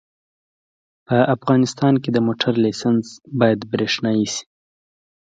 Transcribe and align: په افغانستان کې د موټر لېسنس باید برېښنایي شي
په 1.07 1.17
افغانستان 1.35 1.93
کې 2.03 2.09
د 2.13 2.17
موټر 2.27 2.53
لېسنس 2.63 3.07
باید 3.39 3.59
برېښنایي 3.71 4.27
شي 4.33 4.43